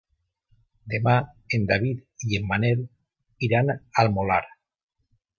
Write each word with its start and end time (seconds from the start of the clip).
Demà 0.93 1.17
en 1.57 1.67
David 1.71 2.25
i 2.29 2.39
en 2.39 2.47
Manel 2.51 2.81
iran 3.49 3.69
al 3.75 4.09
Molar. 4.17 4.39